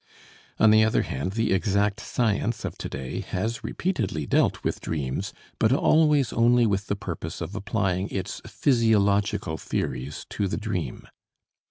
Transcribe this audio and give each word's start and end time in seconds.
On 0.57 0.71
the 0.71 0.83
other 0.83 1.03
hand, 1.03 1.33
the 1.33 1.53
exact 1.53 1.99
science 1.99 2.65
of 2.65 2.75
to 2.79 2.89
day 2.89 3.19
has 3.19 3.63
repeatedly 3.63 4.25
dealt 4.25 4.63
with 4.63 4.81
dreams, 4.81 5.31
but 5.59 5.71
always 5.71 6.33
only 6.33 6.65
with 6.65 6.87
the 6.87 6.95
purpose 6.95 7.39
of 7.39 7.53
applying 7.55 8.09
its 8.09 8.41
physiological 8.47 9.57
theories 9.59 10.25
to 10.31 10.47
the 10.47 10.57
dream. 10.57 11.07